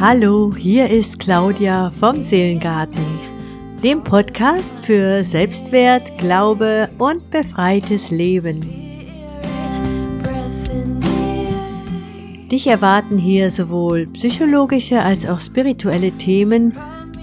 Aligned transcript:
Hallo, 0.00 0.52
hier 0.56 0.88
ist 0.88 1.18
Claudia 1.18 1.90
vom 1.98 2.22
Seelengarten, 2.22 3.02
dem 3.82 4.04
Podcast 4.04 4.78
für 4.84 5.24
Selbstwert, 5.24 6.16
Glaube 6.18 6.88
und 6.98 7.28
befreites 7.32 8.12
Leben. 8.12 8.60
Dich 12.48 12.68
erwarten 12.68 13.18
hier 13.18 13.50
sowohl 13.50 14.06
psychologische 14.12 15.02
als 15.02 15.26
auch 15.26 15.40
spirituelle 15.40 16.12
Themen, 16.12 16.72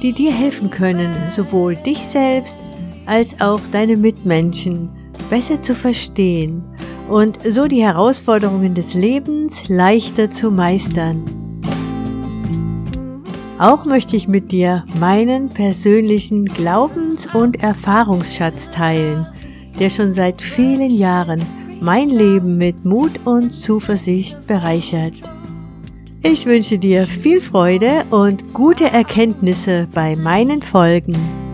die 0.01 0.11
dir 0.11 0.33
helfen 0.33 0.69
können, 0.69 1.15
sowohl 1.31 1.77
dich 1.77 1.99
selbst 1.99 2.59
als 3.05 3.39
auch 3.39 3.61
deine 3.71 3.95
Mitmenschen 3.95 4.89
besser 5.29 5.61
zu 5.61 5.75
verstehen 5.75 6.61
und 7.07 7.39
so 7.49 7.67
die 7.67 7.83
Herausforderungen 7.83 8.75
des 8.75 8.95
Lebens 8.95 9.69
leichter 9.69 10.29
zu 10.29 10.51
meistern. 10.51 11.44
Auch 13.57 13.85
möchte 13.85 14.17
ich 14.17 14.27
mit 14.27 14.51
dir 14.51 14.83
meinen 14.99 15.49
persönlichen 15.49 16.45
Glaubens- 16.45 17.27
und 17.33 17.63
Erfahrungsschatz 17.63 18.69
teilen, 18.69 19.27
der 19.79 19.89
schon 19.89 20.11
seit 20.11 20.41
vielen 20.41 20.91
Jahren 20.91 21.41
mein 21.79 22.09
Leben 22.09 22.57
mit 22.57 22.83
Mut 22.83 23.11
und 23.23 23.51
Zuversicht 23.51 24.45
bereichert. 24.45 25.13
Ich 26.21 26.45
wünsche 26.45 26.77
dir 26.77 27.07
viel 27.07 27.39
Freude 27.39 28.03
und 28.09 28.53
gute 28.53 28.85
Erkenntnisse 28.85 29.87
bei 29.93 30.17
meinen 30.17 30.61
Folgen. 30.61 31.44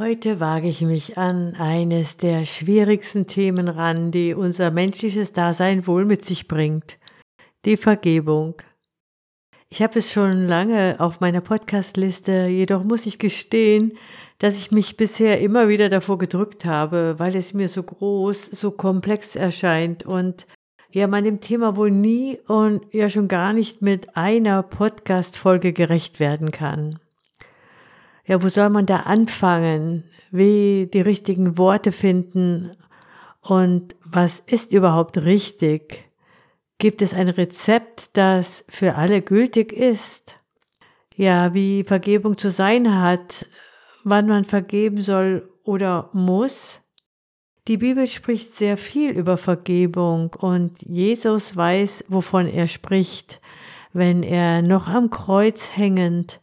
Heute 0.00 0.40
wage 0.40 0.66
ich 0.66 0.80
mich 0.80 1.18
an 1.18 1.54
eines 1.56 2.16
der 2.16 2.44
schwierigsten 2.44 3.26
Themen 3.26 3.68
ran, 3.68 4.10
die 4.10 4.32
unser 4.32 4.70
menschliches 4.70 5.34
Dasein 5.34 5.86
wohl 5.86 6.06
mit 6.06 6.24
sich 6.24 6.48
bringt. 6.48 6.96
Die 7.66 7.76
Vergebung. 7.76 8.54
Ich 9.68 9.82
habe 9.82 9.98
es 9.98 10.10
schon 10.10 10.46
lange 10.46 10.96
auf 11.00 11.20
meiner 11.20 11.42
Podcastliste, 11.42 12.46
jedoch 12.46 12.82
muss 12.82 13.04
ich 13.04 13.18
gestehen, 13.18 13.92
dass 14.38 14.58
ich 14.58 14.70
mich 14.70 14.96
bisher 14.96 15.38
immer 15.42 15.68
wieder 15.68 15.90
davor 15.90 16.16
gedrückt 16.16 16.64
habe, 16.64 17.16
weil 17.18 17.36
es 17.36 17.52
mir 17.52 17.68
so 17.68 17.82
groß, 17.82 18.46
so 18.46 18.70
komplex 18.70 19.36
erscheint 19.36 20.06
und 20.06 20.46
ja 20.90 21.08
man 21.08 21.24
dem 21.24 21.42
Thema 21.42 21.76
wohl 21.76 21.90
nie 21.90 22.38
und 22.48 22.86
ja 22.90 23.10
schon 23.10 23.28
gar 23.28 23.52
nicht 23.52 23.82
mit 23.82 24.16
einer 24.16 24.62
Podcast-Folge 24.62 25.74
gerecht 25.74 26.20
werden 26.20 26.52
kann 26.52 26.98
ja, 28.26 28.42
wo 28.42 28.48
soll 28.48 28.70
man 28.70 28.86
da 28.86 29.00
anfangen? 29.00 30.04
Wie 30.30 30.88
die 30.92 31.00
richtigen 31.00 31.58
Worte 31.58 31.92
finden? 31.92 32.76
Und 33.40 33.96
was 34.04 34.40
ist 34.40 34.72
überhaupt 34.72 35.18
richtig? 35.18 36.10
Gibt 36.78 37.02
es 37.02 37.12
ein 37.12 37.28
Rezept, 37.28 38.10
das 38.16 38.64
für 38.68 38.94
alle 38.94 39.22
gültig 39.22 39.72
ist? 39.72 40.36
Ja, 41.14 41.52
wie 41.54 41.84
Vergebung 41.84 42.38
zu 42.38 42.50
sein 42.50 43.00
hat, 43.00 43.46
wann 44.04 44.26
man 44.26 44.44
vergeben 44.44 45.02
soll 45.02 45.50
oder 45.64 46.10
muss? 46.12 46.80
Die 47.68 47.76
Bibel 47.76 48.06
spricht 48.06 48.54
sehr 48.54 48.76
viel 48.76 49.10
über 49.10 49.36
Vergebung 49.36 50.32
und 50.38 50.80
Jesus 50.82 51.56
weiß, 51.56 52.04
wovon 52.08 52.46
er 52.46 52.68
spricht, 52.68 53.40
wenn 53.92 54.22
er 54.22 54.62
noch 54.62 54.88
am 54.88 55.10
Kreuz 55.10 55.70
hängend 55.74 56.40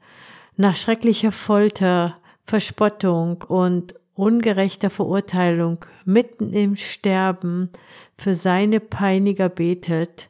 nach 0.57 0.75
schrecklicher 0.75 1.31
Folter, 1.31 2.19
Verspottung 2.43 3.43
und 3.47 3.95
ungerechter 4.13 4.89
Verurteilung 4.89 5.85
mitten 6.05 6.51
im 6.51 6.75
Sterben 6.75 7.69
für 8.17 8.33
seine 8.33 8.79
Peiniger 8.79 9.49
betet 9.49 10.29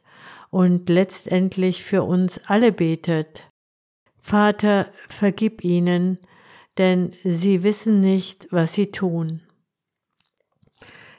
und 0.50 0.88
letztendlich 0.88 1.82
für 1.82 2.02
uns 2.02 2.40
alle 2.46 2.72
betet. 2.72 3.44
Vater, 4.18 4.86
vergib 5.08 5.64
ihnen, 5.64 6.18
denn 6.76 7.12
sie 7.24 7.62
wissen 7.62 8.00
nicht, 8.00 8.48
was 8.50 8.74
sie 8.74 8.90
tun. 8.90 9.40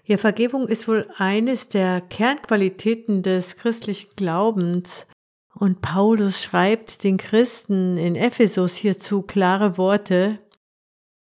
Ja, 0.06 0.18
Vergebung 0.18 0.68
ist 0.68 0.88
wohl 0.88 1.08
eines 1.18 1.70
der 1.70 2.02
Kernqualitäten 2.02 3.22
des 3.22 3.58
christlichen 3.58 4.10
Glaubens 4.16 5.06
und 5.54 5.82
Paulus 5.82 6.42
schreibt 6.42 7.04
den 7.04 7.18
Christen 7.18 7.98
in 7.98 8.16
Ephesus 8.16 8.76
hierzu 8.76 9.22
klare 9.22 9.78
Worte. 9.78 10.40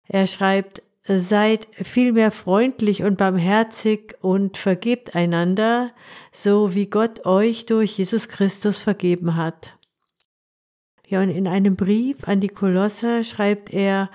Er 0.08 0.28
schreibt, 0.28 0.84
seid 1.04 1.68
vielmehr 1.74 2.32
freundlich 2.32 3.04
und 3.04 3.18
barmherzig 3.18 4.16
und 4.22 4.58
vergebt 4.58 5.16
einander, 5.16 5.92
so 6.32 6.76
wie 6.76 6.88
Gott 6.88 7.26
euch 7.26 7.66
durch 7.66 7.98
Jesus 7.98 8.30
Christus 8.30 8.80
vergeben 8.80 9.36
hat. 9.36 9.78
Ja, 11.08 11.22
und 11.22 11.30
in 11.30 11.48
einem 11.48 11.76
Brief 11.76 12.28
an 12.28 12.40
die 12.40 12.48
Kolosser 12.48 13.24
schreibt 13.24 13.74
er, 13.74 14.10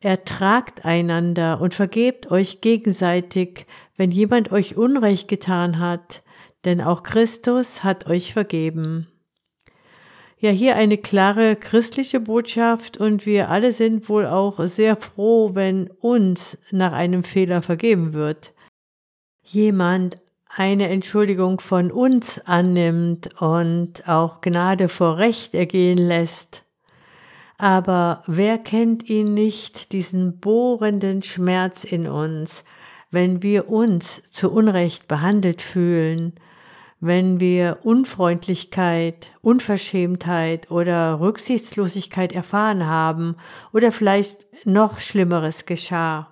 ertragt 0.00 0.84
einander 0.84 1.60
und 1.60 1.74
vergebt 1.74 2.30
euch 2.30 2.60
gegenseitig, 2.60 3.66
wenn 3.96 4.10
jemand 4.10 4.50
euch 4.50 4.76
Unrecht 4.76 5.28
getan 5.28 5.78
hat, 5.78 6.22
denn 6.64 6.80
auch 6.80 7.04
Christus 7.04 7.84
hat 7.84 8.06
euch 8.08 8.32
vergeben. 8.32 9.11
Ja, 10.42 10.50
hier 10.50 10.74
eine 10.74 10.98
klare 10.98 11.54
christliche 11.54 12.18
Botschaft 12.18 12.96
und 12.96 13.26
wir 13.26 13.48
alle 13.48 13.70
sind 13.70 14.08
wohl 14.08 14.26
auch 14.26 14.58
sehr 14.66 14.96
froh, 14.96 15.54
wenn 15.54 15.88
uns 16.00 16.58
nach 16.72 16.92
einem 16.92 17.22
Fehler 17.22 17.62
vergeben 17.62 18.12
wird. 18.12 18.52
Jemand 19.44 20.16
eine 20.48 20.88
Entschuldigung 20.88 21.60
von 21.60 21.92
uns 21.92 22.40
annimmt 22.40 23.40
und 23.40 24.08
auch 24.08 24.40
Gnade 24.40 24.88
vor 24.88 25.16
Recht 25.16 25.54
ergehen 25.54 25.98
lässt. 25.98 26.64
Aber 27.56 28.24
wer 28.26 28.58
kennt 28.58 29.08
ihn 29.08 29.34
nicht, 29.34 29.92
diesen 29.92 30.40
bohrenden 30.40 31.22
Schmerz 31.22 31.84
in 31.84 32.08
uns, 32.08 32.64
wenn 33.12 33.44
wir 33.44 33.68
uns 33.68 34.20
zu 34.28 34.50
Unrecht 34.50 35.06
behandelt 35.06 35.62
fühlen, 35.62 36.32
wenn 37.02 37.40
wir 37.40 37.78
Unfreundlichkeit, 37.82 39.32
Unverschämtheit 39.40 40.70
oder 40.70 41.18
Rücksichtslosigkeit 41.18 42.30
erfahren 42.32 42.86
haben 42.86 43.34
oder 43.72 43.90
vielleicht 43.90 44.46
noch 44.64 45.00
Schlimmeres 45.00 45.66
geschah. 45.66 46.28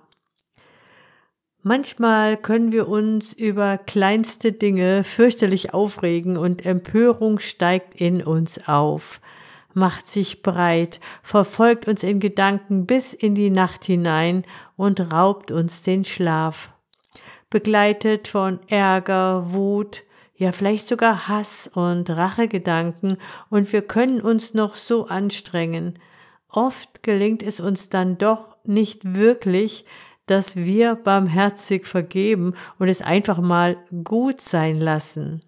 Manchmal 1.61 2.37
können 2.37 2.71
wir 2.71 2.87
uns 2.87 3.33
über 3.33 3.77
kleinste 3.79 4.53
Dinge 4.53 5.03
fürchterlich 5.03 5.73
aufregen 5.73 6.37
und 6.37 6.65
Empörung 6.65 7.39
steigt 7.39 7.99
in 7.99 8.23
uns 8.23 8.65
auf, 8.65 9.19
macht 9.73 10.07
sich 10.07 10.41
breit, 10.41 11.01
verfolgt 11.21 11.85
uns 11.89 12.01
in 12.01 12.21
Gedanken 12.21 12.85
bis 12.85 13.13
in 13.13 13.35
die 13.35 13.49
Nacht 13.49 13.83
hinein 13.83 14.45
und 14.77 15.11
raubt 15.11 15.51
uns 15.51 15.81
den 15.81 16.05
Schlaf. 16.05 16.71
Begleitet 17.49 18.29
von 18.29 18.61
Ärger, 18.69 19.51
Wut, 19.51 20.03
ja 20.41 20.51
vielleicht 20.51 20.87
sogar 20.87 21.27
Hass 21.27 21.69
und 21.71 22.09
Rachegedanken 22.09 23.17
und 23.51 23.71
wir 23.71 23.83
können 23.83 24.21
uns 24.21 24.55
noch 24.55 24.73
so 24.73 25.05
anstrengen. 25.05 25.99
Oft 26.49 27.03
gelingt 27.03 27.43
es 27.43 27.59
uns 27.59 27.89
dann 27.89 28.17
doch 28.17 28.57
nicht 28.63 29.15
wirklich, 29.15 29.85
dass 30.25 30.55
wir 30.55 30.95
barmherzig 30.95 31.85
vergeben 31.85 32.55
und 32.79 32.87
es 32.87 33.03
einfach 33.03 33.37
mal 33.37 33.77
gut 34.03 34.41
sein 34.41 34.79
lassen. 34.79 35.43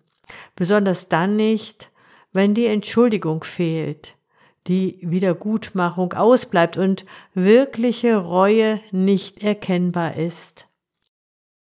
Besonders 0.55 1.09
dann 1.09 1.37
nicht, 1.37 1.89
wenn 2.31 2.53
die 2.53 2.67
Entschuldigung 2.67 3.43
fehlt, 3.43 4.15
die 4.67 4.99
Wiedergutmachung 5.01 6.13
ausbleibt 6.13 6.77
und 6.77 7.03
wirkliche 7.33 8.17
Reue 8.17 8.79
nicht 8.91 9.43
erkennbar 9.43 10.17
ist. 10.17 10.67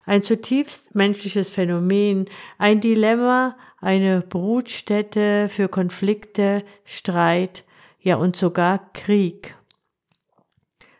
Ein 0.04 0.22
zutiefst 0.22 0.94
menschliches 0.94 1.50
Phänomen, 1.50 2.26
ein 2.58 2.80
Dilemma, 2.80 3.56
eine 3.80 4.22
Brutstätte 4.22 5.48
für 5.48 5.68
Konflikte, 5.68 6.64
Streit, 6.84 7.64
ja 8.00 8.16
und 8.16 8.34
sogar 8.34 8.92
Krieg. 8.92 9.54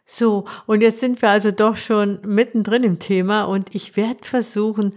So, 0.05 0.45
und 0.67 0.83
jetzt 0.83 1.01
sind 1.01 1.23
wir 1.23 1.31
also 1.31 1.51
doch 1.51 1.77
schon 1.77 2.21
mittendrin 2.25 2.85
im 2.85 2.99
Thema 2.99 3.45
und 3.45 3.75
ich 3.75 3.97
werde 3.97 4.25
versuchen, 4.25 4.95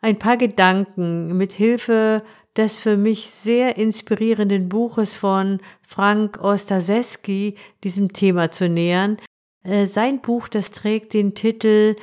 ein 0.00 0.18
paar 0.18 0.36
Gedanken 0.36 1.36
mit 1.36 1.52
Hilfe 1.52 2.22
des 2.56 2.76
für 2.78 2.96
mich 2.96 3.30
sehr 3.30 3.76
inspirierenden 3.76 4.68
Buches 4.68 5.16
von 5.16 5.60
Frank 5.82 6.42
Ostaseski 6.42 7.56
diesem 7.84 8.12
Thema 8.12 8.50
zu 8.50 8.68
nähern. 8.68 9.18
Äh, 9.62 9.86
sein 9.86 10.20
Buch, 10.20 10.48
das 10.48 10.70
trägt 10.70 11.14
den 11.14 11.34
Titel 11.34 11.96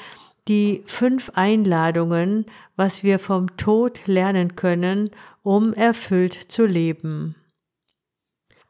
die 0.47 0.83
fünf 0.85 1.31
Einladungen, 1.35 2.45
was 2.75 3.03
wir 3.03 3.19
vom 3.19 3.55
Tod 3.57 4.01
lernen 4.07 4.55
können, 4.55 5.11
um 5.41 5.73
erfüllt 5.73 6.33
zu 6.33 6.65
leben. 6.65 7.35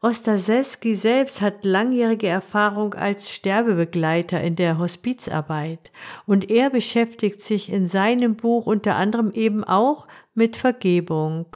Ostaseski 0.04 0.94
selbst 0.94 1.40
hat 1.40 1.64
langjährige 1.64 2.26
Erfahrung 2.26 2.92
als 2.92 3.30
Sterbebegleiter 3.32 4.38
in 4.38 4.54
der 4.54 4.78
Hospizarbeit 4.78 5.90
und 6.26 6.50
er 6.50 6.68
beschäftigt 6.68 7.40
sich 7.40 7.72
in 7.72 7.86
seinem 7.86 8.36
Buch 8.36 8.66
unter 8.66 8.96
anderem 8.96 9.32
eben 9.32 9.64
auch 9.64 10.06
mit 10.34 10.56
Vergebung. 10.56 11.46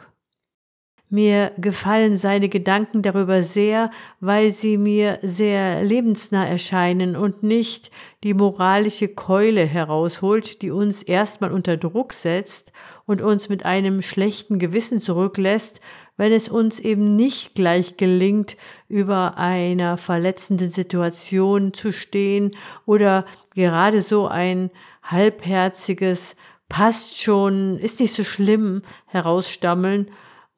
Mir 1.11 1.53
gefallen 1.57 2.19
seine 2.19 2.51
Gedanken 2.51 3.01
darüber 3.01 3.43
sehr, 3.43 3.91
weil 4.21 4.53
sie 4.53 4.77
mir 4.77 5.19
sehr 5.23 5.83
lebensnah 5.83 6.47
erscheinen 6.47 7.17
und 7.17 7.43
nicht 7.43 7.91
die 8.25 8.35
moralische 8.35 9.09
Keule 9.09 9.65
herausholt, 9.65 10.61
die 10.61 10.71
uns 10.71 11.03
erstmal 11.03 11.51
unter 11.51 11.79
Druck 11.79 12.13
setzt 12.13 12.73
und 13.07 13.23
uns 13.23 13.49
mit 13.49 13.65
einem 13.65 14.03
schlechten 14.03 14.59
Gewissen 14.59 15.01
zurücklässt, 15.01 15.81
wenn 16.19 16.31
es 16.31 16.51
uns 16.51 16.79
eben 16.79 17.17
nicht 17.17 17.55
gleich 17.55 17.97
gelingt, 17.97 18.59
über 18.89 19.39
einer 19.39 19.97
verletzenden 19.97 20.71
Situation 20.71 21.73
zu 21.73 21.91
stehen 21.91 22.55
oder 22.85 23.25
gerade 23.55 24.03
so 24.03 24.27
ein 24.27 24.71
halbherziges 25.03 26.37
passt 26.69 27.19
schon, 27.19 27.79
ist 27.79 27.99
nicht 27.99 28.15
so 28.15 28.25
schlimm 28.25 28.83
herausstammeln 29.07 30.09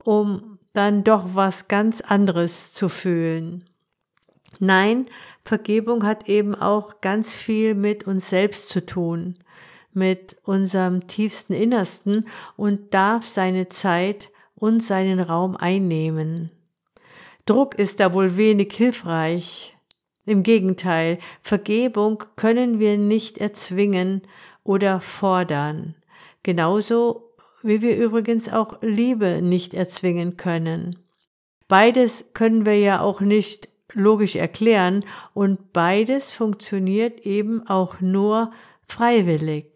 um 0.05 0.59
dann 0.73 1.05
doch 1.05 1.35
was 1.35 1.69
ganz 1.69 2.01
anderes 2.01 2.73
zu 2.73 2.89
fühlen. 2.89 3.65
Nein, 4.59 5.07
Vergebung 5.45 6.05
hat 6.05 6.29
eben 6.29 6.55
auch 6.55 7.01
ganz 7.01 7.35
viel 7.35 7.75
mit 7.75 8.07
uns 8.07 8.29
selbst 8.29 8.69
zu 8.69 8.85
tun, 8.85 9.37
mit 9.93 10.37
unserem 10.45 11.07
tiefsten 11.07 11.53
Innersten 11.53 12.29
und 12.57 12.93
darf 12.95 13.27
seine 13.27 13.69
Zeit 13.69 14.31
und 14.55 14.83
seinen 14.83 15.21
Raum 15.21 15.57
einnehmen. 15.57 16.51
Druck 17.47 17.75
ist 17.75 18.01
da 18.01 18.13
wohl 18.13 18.37
wenig 18.37 18.73
hilfreich. 18.75 19.77
Im 20.27 20.43
Gegenteil, 20.43 21.19
Vergebung 21.43 22.23
können 22.37 22.79
wir 22.79 22.99
nicht 22.99 23.39
erzwingen 23.39 24.23
oder 24.63 25.01
fordern. 25.01 25.95
Genauso 26.43 27.30
wie 27.63 27.83
wir 27.83 27.97
übrigens 27.97 28.49
auch 28.49 28.79
Liebe 28.83 29.43
nicht 29.43 29.75
erzwingen 29.75 30.37
können. 30.37 30.99
Beides 31.69 32.27
können 32.35 32.67
wir 32.67 32.79
ja 32.79 33.01
auch 33.01 33.21
nicht 33.21 33.69
logisch 33.93 34.37
erklären 34.37 35.05
und 35.35 35.73
beides 35.73 36.33
funktioniert 36.33 37.21
eben 37.27 37.67
auch 37.67 38.01
nur 38.01 38.53
freiwillig. 38.87 39.67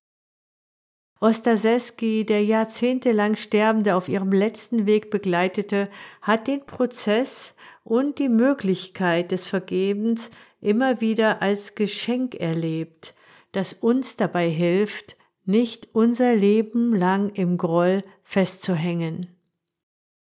Ostaseski, 1.21 2.27
der 2.27 2.45
jahrzehntelang 2.45 3.37
Sterbende 3.37 3.95
auf 3.95 4.09
ihrem 4.09 4.33
letzten 4.33 4.87
Weg 4.87 5.11
begleitete, 5.11 5.89
hat 6.21 6.49
den 6.49 6.67
Prozess 6.67 7.55
und 7.83 8.19
die 8.19 8.29
Möglichkeit 8.29 9.31
des 9.31 9.47
Vergebens 9.47 10.31
immer 10.61 11.01
wieder 11.01 11.41
als 11.41 11.75
Geschenk 11.75 12.35
erlebt, 12.35 13.15
das 13.53 13.73
uns 13.73 14.17
dabei 14.17 14.49
hilft, 14.49 15.17
nicht 15.45 15.89
unser 15.93 16.35
Leben 16.35 16.95
lang 16.95 17.31
im 17.31 17.59
Groll 17.59 18.05
festzuhängen. 18.23 19.29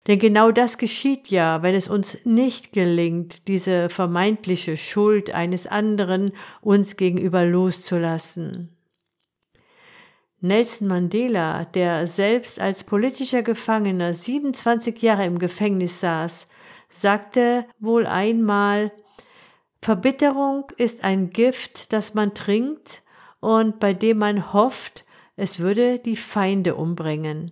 Denn 0.08 0.20
genau 0.20 0.52
das 0.52 0.78
geschieht 0.78 1.30
ja, 1.30 1.64
wenn 1.64 1.76
es 1.76 1.88
uns 1.88 2.26
nicht 2.26 2.74
gelingt, 2.74 3.48
diese 3.48 3.90
vermeintliche 3.90 4.76
Schuld 4.76 5.34
eines 5.34 5.66
anderen 5.66 6.34
uns 6.62 6.98
gegenüber 6.98 7.46
loszulassen. 7.46 8.76
Nelson 10.42 10.90
Mandela, 10.90 11.64
der 11.64 12.06
selbst 12.06 12.60
als 12.60 12.84
politischer 12.84 13.44
Gefangener 13.44 14.14
27 14.14 15.02
Jahre 15.02 15.26
im 15.26 15.40
Gefängnis 15.40 16.02
saß, 16.02 16.50
sagte 16.90 17.66
wohl 17.80 18.06
einmal, 18.06 18.92
Verbitterung 19.82 20.66
ist 20.76 21.06
ein 21.06 21.30
Gift, 21.30 21.94
das 21.94 22.14
man 22.14 22.34
trinkt 22.34 23.04
und 23.40 23.80
bei 23.80 23.94
dem 23.94 24.18
man 24.18 24.52
hofft, 24.52 25.06
es 25.36 25.60
würde 25.60 26.00
die 26.00 26.18
Feinde 26.18 26.76
umbringen. 26.76 27.52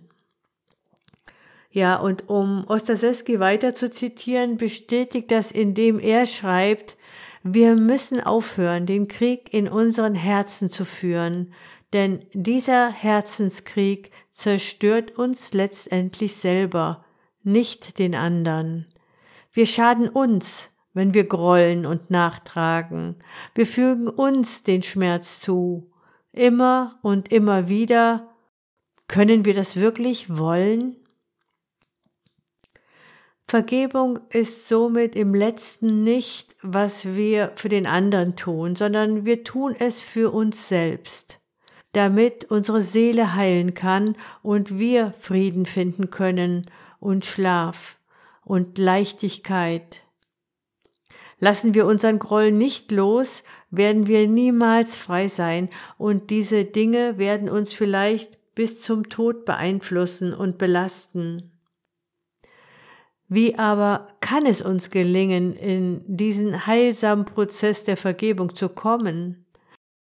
Ja, 1.70 1.96
und 1.96 2.28
um 2.28 2.64
Ostaseski 2.66 3.40
weiter 3.40 3.74
zu 3.74 3.90
zitieren, 3.90 4.58
bestätigt 4.58 5.30
das, 5.30 5.50
indem 5.50 5.98
er 5.98 6.26
schreibt, 6.26 6.96
wir 7.42 7.74
müssen 7.74 8.20
aufhören, 8.20 8.86
den 8.86 9.08
Krieg 9.08 9.52
in 9.52 9.68
unseren 9.68 10.14
Herzen 10.14 10.68
zu 10.68 10.84
führen, 10.84 11.52
denn 11.92 12.24
dieser 12.32 12.90
Herzenskrieg 12.90 14.12
zerstört 14.30 15.18
uns 15.18 15.52
letztendlich 15.52 16.36
selber, 16.36 17.04
nicht 17.42 17.98
den 17.98 18.14
anderen. 18.14 18.86
Wir 19.52 19.66
schaden 19.66 20.08
uns, 20.08 20.70
wenn 20.94 21.14
wir 21.14 21.24
grollen 21.24 21.86
und 21.86 22.10
nachtragen. 22.10 23.16
Wir 23.54 23.66
fügen 23.66 24.08
uns 24.08 24.62
den 24.62 24.82
Schmerz 24.82 25.40
zu 25.40 25.91
immer 26.32 26.98
und 27.02 27.30
immer 27.30 27.68
wieder, 27.68 28.28
können 29.08 29.44
wir 29.44 29.54
das 29.54 29.76
wirklich 29.76 30.36
wollen? 30.36 30.96
Vergebung 33.46 34.18
ist 34.30 34.68
somit 34.68 35.14
im 35.14 35.34
letzten 35.34 36.02
nicht, 36.04 36.56
was 36.62 37.14
wir 37.14 37.52
für 37.56 37.68
den 37.68 37.86
anderen 37.86 38.34
tun, 38.34 38.76
sondern 38.76 39.26
wir 39.26 39.44
tun 39.44 39.76
es 39.78 40.00
für 40.00 40.32
uns 40.32 40.68
selbst, 40.68 41.38
damit 41.92 42.50
unsere 42.50 42.80
Seele 42.80 43.34
heilen 43.34 43.74
kann 43.74 44.16
und 44.42 44.78
wir 44.78 45.12
Frieden 45.20 45.66
finden 45.66 46.10
können 46.10 46.70
und 46.98 47.26
Schlaf 47.26 47.98
und 48.44 48.78
Leichtigkeit 48.78 50.02
Lassen 51.42 51.74
wir 51.74 51.86
unseren 51.86 52.20
Groll 52.20 52.52
nicht 52.52 52.92
los, 52.92 53.42
werden 53.72 54.06
wir 54.06 54.28
niemals 54.28 54.98
frei 54.98 55.26
sein 55.26 55.68
und 55.98 56.30
diese 56.30 56.64
Dinge 56.64 57.18
werden 57.18 57.48
uns 57.48 57.72
vielleicht 57.72 58.38
bis 58.54 58.82
zum 58.82 59.08
Tod 59.08 59.44
beeinflussen 59.44 60.32
und 60.32 60.58
belasten. 60.58 61.50
Wie 63.28 63.58
aber 63.58 64.08
kann 64.20 64.44
es 64.44 64.60
uns 64.60 64.90
gelingen, 64.90 65.56
in 65.56 66.04
diesen 66.06 66.66
heilsamen 66.66 67.24
Prozess 67.24 67.82
der 67.82 67.96
Vergebung 67.96 68.54
zu 68.54 68.68
kommen? 68.68 69.46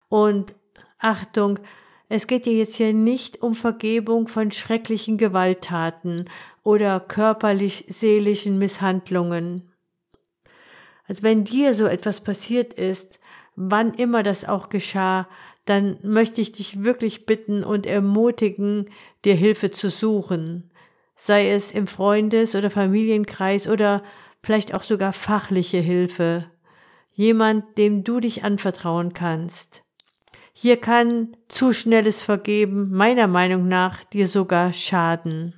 Und 0.09 0.57
Achtung, 0.99 1.61
es 2.09 2.27
geht 2.27 2.47
ja 2.47 2.53
jetzt 2.53 2.75
hier 2.75 2.93
nicht 2.93 3.41
um 3.41 3.55
Vergebung 3.55 4.27
von 4.27 4.51
schrecklichen 4.51 5.17
Gewalttaten 5.17 6.29
oder 6.65 6.99
körperlich-seelischen 6.99 8.59
Misshandlungen 8.59 9.71
als 11.11 11.25
wenn 11.25 11.43
dir 11.43 11.75
so 11.75 11.87
etwas 11.87 12.21
passiert 12.21 12.73
ist, 12.73 13.19
wann 13.57 13.95
immer 13.95 14.23
das 14.23 14.45
auch 14.45 14.69
geschah, 14.69 15.29
dann 15.65 15.99
möchte 16.03 16.41
ich 16.41 16.53
dich 16.53 16.83
wirklich 16.83 17.27
bitten 17.27 17.63
und 17.63 17.87
ermutigen, 17.87 18.91
dir 19.25 19.35
Hilfe 19.35 19.71
zu 19.71 19.91
suchen, 19.91 20.71
sei 21.17 21.51
es 21.51 21.73
im 21.73 21.87
Freundes- 21.87 22.55
oder 22.55 22.71
Familienkreis 22.71 23.69
oder 23.69 24.03
vielleicht 24.43 24.75
auch 24.75 24.83
sogar 24.83 25.13
fachliche 25.13 25.79
Hilfe, 25.79 26.47
jemand, 27.13 27.77
dem 27.79 28.05
du 28.05 28.21
dich 28.21 28.43
anvertrauen 28.43 29.13
kannst. 29.13 29.83
Hier 30.53 30.77
kann 30.79 31.37
zu 31.49 31.73
schnelles 31.73 32.23
Vergeben 32.23 32.91
meiner 32.91 33.27
Meinung 33.27 33.69
nach 33.69 34.05
dir 34.05 34.27
sogar 34.27 34.73
schaden. 34.73 35.55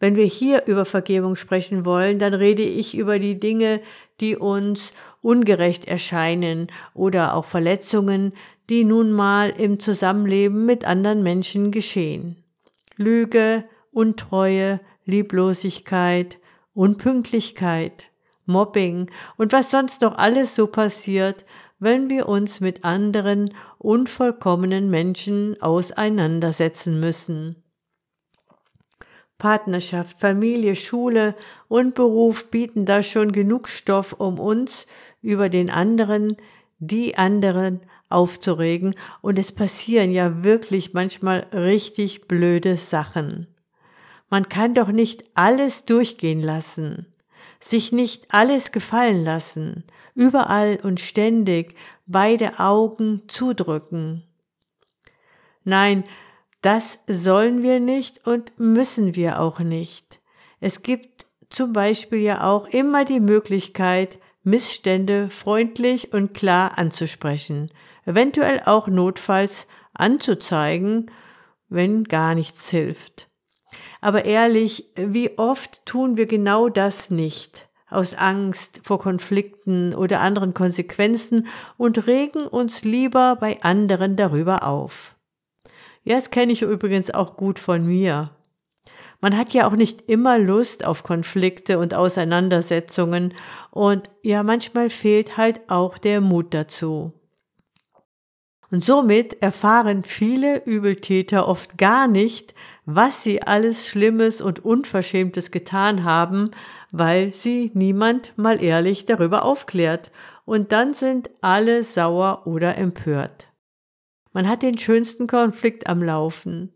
Wenn 0.00 0.16
wir 0.16 0.24
hier 0.24 0.64
über 0.66 0.84
Vergebung 0.84 1.36
sprechen 1.36 1.84
wollen, 1.84 2.18
dann 2.18 2.34
rede 2.34 2.64
ich 2.64 2.96
über 2.96 3.20
die 3.20 3.38
Dinge, 3.38 3.80
die 4.20 4.36
uns 4.36 4.92
ungerecht 5.22 5.86
erscheinen 5.86 6.66
oder 6.92 7.34
auch 7.34 7.44
Verletzungen, 7.44 8.32
die 8.68 8.84
nun 8.84 9.12
mal 9.12 9.50
im 9.50 9.80
Zusammenleben 9.80 10.66
mit 10.66 10.84
anderen 10.84 11.22
Menschen 11.22 11.70
geschehen. 11.70 12.42
Lüge, 12.96 13.64
Untreue, 13.92 14.80
Lieblosigkeit, 15.04 16.38
Unpünktlichkeit, 16.74 18.04
Mobbing 18.46 19.10
und 19.36 19.52
was 19.52 19.70
sonst 19.70 20.02
noch 20.02 20.16
alles 20.16 20.54
so 20.54 20.66
passiert, 20.66 21.44
wenn 21.78 22.08
wir 22.08 22.28
uns 22.28 22.60
mit 22.60 22.84
anderen 22.84 23.52
unvollkommenen 23.78 24.88
Menschen 24.88 25.60
auseinandersetzen 25.60 27.00
müssen. 27.00 27.61
Partnerschaft, 29.42 30.20
Familie, 30.20 30.76
Schule 30.76 31.34
und 31.66 31.96
Beruf 31.96 32.48
bieten 32.48 32.84
da 32.86 33.02
schon 33.02 33.32
genug 33.32 33.68
Stoff, 33.68 34.12
um 34.12 34.38
uns 34.38 34.86
über 35.20 35.48
den 35.48 35.68
anderen, 35.68 36.36
die 36.78 37.18
anderen 37.18 37.80
aufzuregen. 38.08 38.94
Und 39.20 39.40
es 39.40 39.50
passieren 39.50 40.12
ja 40.12 40.44
wirklich 40.44 40.94
manchmal 40.94 41.48
richtig 41.52 42.28
blöde 42.28 42.76
Sachen. 42.76 43.48
Man 44.30 44.48
kann 44.48 44.74
doch 44.74 44.92
nicht 44.92 45.24
alles 45.34 45.86
durchgehen 45.86 46.40
lassen, 46.40 47.12
sich 47.58 47.90
nicht 47.90 48.32
alles 48.32 48.70
gefallen 48.70 49.24
lassen, 49.24 49.82
überall 50.14 50.78
und 50.84 51.00
ständig 51.00 51.74
beide 52.06 52.60
Augen 52.60 53.22
zudrücken. 53.26 54.22
Nein, 55.64 56.04
das 56.62 57.00
sollen 57.06 57.62
wir 57.62 57.80
nicht 57.80 58.26
und 58.26 58.58
müssen 58.58 59.14
wir 59.14 59.40
auch 59.40 59.58
nicht. 59.58 60.20
Es 60.60 60.82
gibt 60.82 61.26
zum 61.50 61.72
Beispiel 61.72 62.20
ja 62.20 62.44
auch 62.44 62.66
immer 62.68 63.04
die 63.04 63.20
Möglichkeit, 63.20 64.18
Missstände 64.44 65.28
freundlich 65.30 66.12
und 66.12 66.34
klar 66.34 66.78
anzusprechen, 66.78 67.70
eventuell 68.06 68.62
auch 68.64 68.88
notfalls 68.88 69.66
anzuzeigen, 69.94 71.10
wenn 71.68 72.04
gar 72.04 72.34
nichts 72.34 72.70
hilft. 72.70 73.28
Aber 74.00 74.24
ehrlich, 74.24 74.90
wie 74.96 75.38
oft 75.38 75.84
tun 75.86 76.16
wir 76.16 76.26
genau 76.26 76.68
das 76.68 77.10
nicht? 77.10 77.68
aus 77.92 78.14
Angst 78.14 78.80
vor 78.82 78.98
Konflikten 78.98 79.94
oder 79.94 80.20
anderen 80.20 80.54
Konsequenzen 80.54 81.46
und 81.76 82.06
regen 82.06 82.46
uns 82.46 82.84
lieber 82.84 83.36
bei 83.36 83.62
anderen 83.62 84.16
darüber 84.16 84.66
auf. 84.66 85.14
Ja, 86.04 86.16
das 86.16 86.30
kenne 86.30 86.52
ich 86.52 86.62
übrigens 86.62 87.10
auch 87.12 87.36
gut 87.36 87.58
von 87.58 87.86
mir. 87.86 88.30
Man 89.20 89.36
hat 89.36 89.52
ja 89.52 89.68
auch 89.68 89.76
nicht 89.76 90.10
immer 90.10 90.36
Lust 90.38 90.84
auf 90.84 91.04
Konflikte 91.04 91.78
und 91.78 91.94
Auseinandersetzungen 91.94 93.34
und 93.70 94.10
ja, 94.22 94.42
manchmal 94.42 94.90
fehlt 94.90 95.36
halt 95.36 95.60
auch 95.68 95.96
der 95.96 96.20
Mut 96.20 96.52
dazu. 96.54 97.12
Und 98.72 98.84
somit 98.84 99.40
erfahren 99.40 100.02
viele 100.02 100.64
Übeltäter 100.64 101.46
oft 101.46 101.78
gar 101.78 102.08
nicht, 102.08 102.54
was 102.84 103.22
sie 103.22 103.42
alles 103.42 103.86
Schlimmes 103.86 104.40
und 104.40 104.64
Unverschämtes 104.64 105.52
getan 105.52 106.02
haben, 106.02 106.50
weil 106.90 107.32
sie 107.32 107.70
niemand 107.74 108.36
mal 108.36 108.60
ehrlich 108.60 109.04
darüber 109.04 109.44
aufklärt, 109.44 110.10
und 110.44 110.72
dann 110.72 110.94
sind 110.94 111.30
alle 111.42 111.84
sauer 111.84 112.46
oder 112.46 112.76
empört. 112.76 113.51
Man 114.32 114.48
hat 114.48 114.62
den 114.62 114.78
schönsten 114.78 115.26
Konflikt 115.26 115.86
am 115.86 116.02
Laufen 116.02 116.72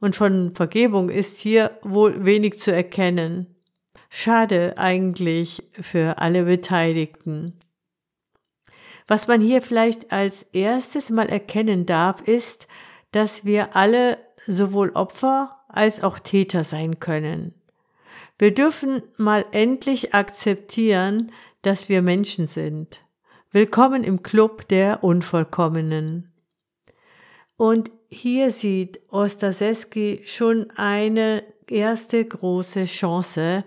und 0.00 0.14
von 0.14 0.54
Vergebung 0.54 1.08
ist 1.08 1.38
hier 1.38 1.78
wohl 1.82 2.24
wenig 2.26 2.58
zu 2.58 2.72
erkennen. 2.72 3.56
Schade 4.10 4.74
eigentlich 4.76 5.62
für 5.72 6.18
alle 6.18 6.44
Beteiligten. 6.44 7.58
Was 9.08 9.28
man 9.28 9.40
hier 9.40 9.62
vielleicht 9.62 10.12
als 10.12 10.42
erstes 10.52 11.10
mal 11.10 11.28
erkennen 11.28 11.86
darf, 11.86 12.20
ist, 12.22 12.68
dass 13.12 13.44
wir 13.44 13.76
alle 13.76 14.18
sowohl 14.46 14.90
Opfer 14.90 15.58
als 15.68 16.02
auch 16.02 16.18
Täter 16.18 16.64
sein 16.64 17.00
können. 17.00 17.54
Wir 18.38 18.54
dürfen 18.54 19.02
mal 19.16 19.44
endlich 19.52 20.14
akzeptieren, 20.14 21.32
dass 21.62 21.88
wir 21.88 22.02
Menschen 22.02 22.46
sind. 22.46 23.00
Willkommen 23.52 24.04
im 24.04 24.22
Club 24.22 24.68
der 24.68 25.02
Unvollkommenen. 25.04 26.33
Und 27.56 27.90
hier 28.08 28.50
sieht 28.50 29.00
Ostaseski 29.10 30.22
schon 30.24 30.70
eine 30.76 31.44
erste 31.68 32.24
große 32.24 32.86
Chance. 32.86 33.64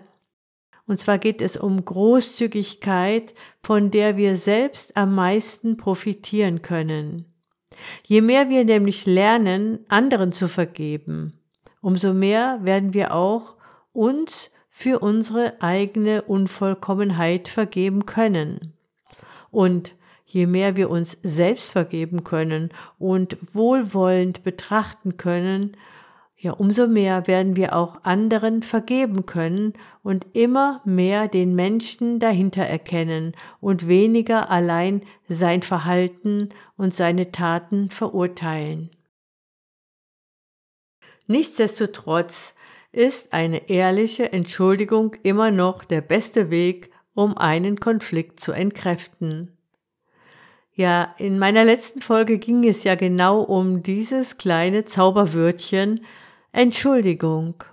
Und 0.86 0.98
zwar 0.98 1.18
geht 1.18 1.42
es 1.42 1.56
um 1.56 1.84
Großzügigkeit, 1.84 3.34
von 3.62 3.90
der 3.90 4.16
wir 4.16 4.36
selbst 4.36 4.96
am 4.96 5.14
meisten 5.14 5.76
profitieren 5.76 6.62
können. 6.62 7.26
Je 8.04 8.22
mehr 8.22 8.48
wir 8.48 8.64
nämlich 8.64 9.06
lernen, 9.06 9.84
anderen 9.88 10.32
zu 10.32 10.48
vergeben, 10.48 11.38
umso 11.80 12.14
mehr 12.14 12.60
werden 12.62 12.94
wir 12.94 13.14
auch 13.14 13.56
uns 13.92 14.50
für 14.70 15.00
unsere 15.00 15.60
eigene 15.60 16.22
Unvollkommenheit 16.22 17.48
vergeben 17.48 18.06
können. 18.06 18.74
Und 19.50 19.92
je 20.28 20.46
mehr 20.46 20.76
wir 20.76 20.90
uns 20.90 21.16
selbst 21.22 21.72
vergeben 21.72 22.22
können 22.22 22.70
und 22.98 23.38
wohlwollend 23.54 24.44
betrachten 24.44 25.16
können, 25.16 25.76
ja, 26.40 26.52
umso 26.52 26.86
mehr 26.86 27.26
werden 27.26 27.56
wir 27.56 27.74
auch 27.74 28.04
anderen 28.04 28.62
vergeben 28.62 29.26
können 29.26 29.72
und 30.04 30.24
immer 30.34 30.80
mehr 30.84 31.26
den 31.26 31.56
Menschen 31.56 32.20
dahinter 32.20 32.62
erkennen 32.62 33.34
und 33.60 33.88
weniger 33.88 34.48
allein 34.48 35.02
sein 35.28 35.62
Verhalten 35.62 36.50
und 36.76 36.94
seine 36.94 37.32
Taten 37.32 37.90
verurteilen. 37.90 38.90
Nichtsdestotrotz 41.26 42.54
ist 42.92 43.32
eine 43.32 43.68
ehrliche 43.68 44.32
Entschuldigung 44.32 45.16
immer 45.24 45.50
noch 45.50 45.82
der 45.82 46.02
beste 46.02 46.50
Weg, 46.50 46.92
um 47.14 47.36
einen 47.36 47.80
Konflikt 47.80 48.38
zu 48.38 48.52
entkräften. 48.52 49.57
Ja, 50.78 51.12
in 51.18 51.40
meiner 51.40 51.64
letzten 51.64 52.00
Folge 52.00 52.38
ging 52.38 52.62
es 52.62 52.84
ja 52.84 52.94
genau 52.94 53.40
um 53.40 53.82
dieses 53.82 54.38
kleine 54.38 54.84
Zauberwörtchen 54.84 56.04
Entschuldigung. 56.52 57.64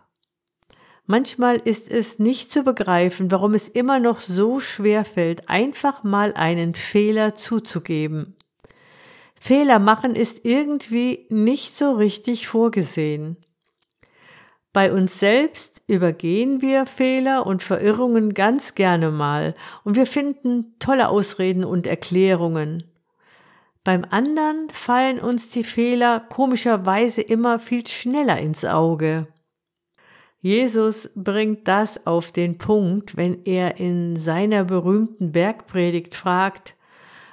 Manchmal 1.06 1.58
ist 1.58 1.88
es 1.92 2.18
nicht 2.18 2.52
zu 2.52 2.64
begreifen, 2.64 3.30
warum 3.30 3.54
es 3.54 3.70
immer 3.70 4.00
noch 4.00 4.22
so 4.22 4.60
schwer 4.60 5.06
fällt, 5.06 5.48
einfach 5.50 6.04
mal 6.04 6.34
einen 6.34 6.74
Fehler 6.74 7.36
zuzugeben. 7.36 8.36
Fehler 9.40 9.78
machen 9.78 10.16
ist 10.16 10.44
irgendwie 10.44 11.28
nicht 11.30 11.76
so 11.76 11.92
richtig 11.92 12.48
vorgesehen. 12.48 13.38
Bei 14.74 14.92
uns 14.92 15.20
selbst 15.20 15.84
übergehen 15.86 16.64
wir 16.64 16.88
Fehler 16.88 17.46
und 17.46 17.62
Verirrungen 17.62 18.34
ganz 18.34 18.74
gerne 18.74 19.12
mal 19.12 19.54
und 19.84 19.96
wir 19.96 20.08
finden 20.08 20.74
tolle 20.80 21.10
Ausreden 21.10 21.64
und 21.64 21.86
Erklärungen. 21.86 22.92
Beim 23.86 24.04
anderen 24.10 24.68
fallen 24.70 25.20
uns 25.20 25.50
die 25.50 25.64
Fehler 25.64 26.20
komischerweise 26.20 27.22
immer 27.22 27.60
viel 27.60 27.88
schneller 27.88 28.40
ins 28.40 28.66
Auge. 28.66 29.28
Jesus 30.42 31.12
bringt 31.16 31.68
das 31.68 32.06
auf 32.08 32.32
den 32.32 32.58
Punkt, 32.58 33.16
wenn 33.16 33.46
er 33.46 33.80
in 33.80 34.16
seiner 34.18 34.66
berühmten 34.66 35.32
Bergpredigt 35.32 36.16
fragt, 36.16 36.76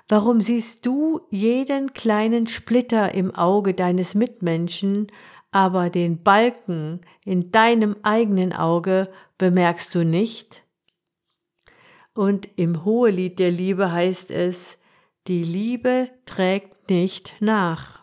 Warum 0.08 0.42
siehst 0.42 0.84
du 0.84 1.22
jeden 1.30 1.94
kleinen 1.94 2.46
Splitter 2.46 3.14
im 3.14 3.34
Auge 3.34 3.72
deines 3.72 4.14
Mitmenschen, 4.14 5.06
aber 5.52 5.88
den 5.88 6.22
Balken 6.22 7.00
in 7.24 7.50
deinem 7.50 7.96
eigenen 8.02 8.52
Auge 8.52 9.08
bemerkst 9.38 9.94
du 9.94 10.04
nicht? 10.04 10.64
Und 12.12 12.46
im 12.56 12.84
Hohelied 12.84 13.38
der 13.38 13.50
Liebe 13.50 13.90
heißt 13.90 14.30
es, 14.30 14.76
die 15.28 15.44
Liebe 15.44 16.10
trägt 16.26 16.90
nicht 16.90 17.34
nach. 17.40 18.02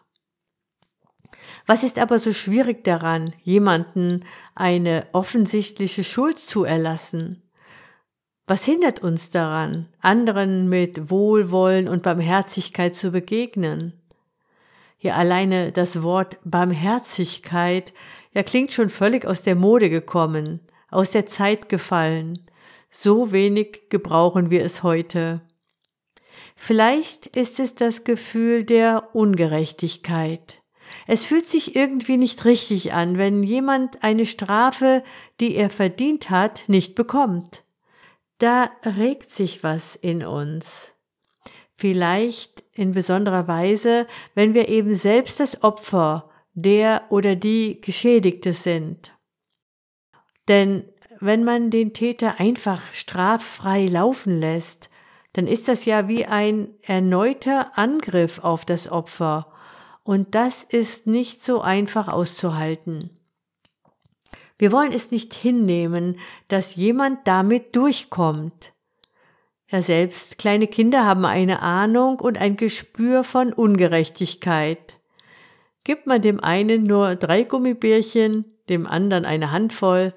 Was 1.66 1.84
ist 1.84 2.00
aber 2.00 2.20
so 2.20 2.34
schwierig 2.34 2.84
daran, 2.84 3.34
jemanden 3.44 4.26
eine 4.56 5.08
offensichtliche 5.12 6.04
Schuld 6.04 6.40
zu 6.40 6.64
erlassen? 6.64 7.44
Was 8.48 8.66
hindert 8.66 9.02
uns 9.02 9.30
daran, 9.30 9.88
anderen 10.00 10.70
mit 10.70 11.12
Wohlwollen 11.12 11.88
und 11.88 12.04
Barmherzigkeit 12.04 12.96
zu 12.96 13.12
begegnen? 13.12 13.94
Hier 14.98 15.16
alleine 15.16 15.72
das 15.72 16.02
Wort 16.02 16.40
Barmherzigkeit 16.44 17.94
ja 18.34 18.44
klingt 18.44 18.72
schon 18.72 18.90
völlig 18.90 19.26
aus 19.26 19.44
der 19.44 19.56
Mode 19.56 19.90
gekommen, 19.90 20.62
aus 20.90 21.12
der 21.12 21.26
Zeit 21.26 21.70
gefallen. 21.70 22.46
So 22.90 23.32
wenig 23.32 23.90
gebrauchen 23.90 24.50
wir 24.50 24.64
es 24.64 24.84
heute. 24.84 25.42
Vielleicht 26.56 27.28
ist 27.28 27.60
es 27.60 27.76
das 27.76 28.04
Gefühl 28.04 28.64
der 28.64 29.10
Ungerechtigkeit. 29.14 30.62
Es 31.08 31.26
fühlt 31.26 31.48
sich 31.48 31.76
irgendwie 31.76 32.18
nicht 32.18 32.46
richtig 32.46 32.94
an, 32.94 33.18
wenn 33.18 33.44
jemand 33.44 34.04
eine 34.04 34.26
Strafe, 34.26 35.04
die 35.40 35.56
er 35.56 35.70
verdient 35.70 36.30
hat, 36.30 36.64
nicht 36.68 36.96
bekommt. 36.96 37.64
Da 38.40 38.70
regt 38.84 39.32
sich 39.32 39.64
was 39.64 39.96
in 39.96 40.26
uns. 40.26 40.94
Vielleicht 41.76 42.64
in 42.74 42.92
besonderer 42.92 43.48
Weise, 43.48 44.08
wenn 44.36 44.54
wir 44.54 44.70
eben 44.70 44.96
selbst 44.96 45.40
das 45.40 45.64
Opfer 45.64 46.30
der 46.54 47.04
oder 47.10 47.36
die 47.36 47.80
Geschädigte 47.82 48.54
sind. 48.54 49.14
Denn 50.48 50.86
wenn 51.20 51.44
man 51.44 51.70
den 51.70 51.94
Täter 51.94 52.40
einfach 52.40 52.82
straffrei 52.94 53.86
laufen 53.86 54.40
lässt, 54.40 54.90
dann 55.34 55.48
ist 55.48 55.68
das 55.68 55.86
ja 55.86 56.08
wie 56.08 56.26
ein 56.26 56.70
erneuter 56.82 57.78
Angriff 57.78 58.40
auf 58.40 58.66
das 58.66 58.92
Opfer. 58.92 59.52
Und 60.04 60.34
das 60.34 60.64
ist 60.64 61.08
nicht 61.08 61.44
so 61.44 61.62
einfach 61.62 62.08
auszuhalten. 62.08 63.12
Wir 64.58 64.72
wollen 64.72 64.92
es 64.92 65.12
nicht 65.12 65.34
hinnehmen, 65.34 66.20
dass 66.48 66.76
jemand 66.76 67.28
damit 67.28 67.76
durchkommt. 67.76 68.74
Ja, 69.72 69.82
selbst 69.82 70.38
kleine 70.40 70.68
Kinder 70.68 71.06
haben 71.06 71.26
eine 71.26 71.62
Ahnung 71.62 72.20
und 72.20 72.40
ein 72.40 72.58
Gespür 72.58 73.24
von 73.24 73.54
Ungerechtigkeit. 73.54 74.96
Gibt 75.84 76.08
man 76.08 76.22
dem 76.22 76.44
einen 76.44 76.84
nur 76.84 77.16
drei 77.16 77.44
Gummibärchen, 77.44 78.48
dem 78.68 78.88
anderen 78.88 79.26
eine 79.26 79.52
Handvoll, 79.52 80.14